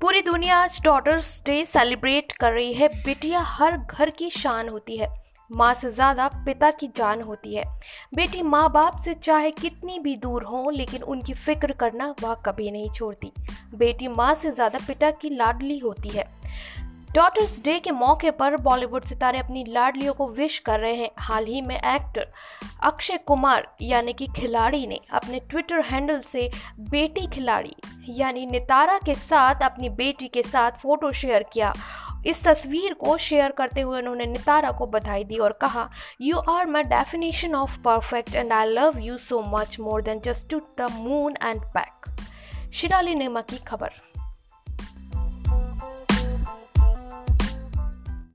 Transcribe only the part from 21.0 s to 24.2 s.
हाल ही में एक्टर अक्षय कुमार, यानी